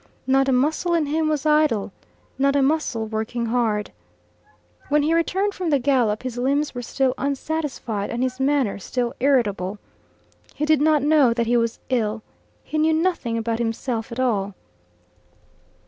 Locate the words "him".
1.05-1.29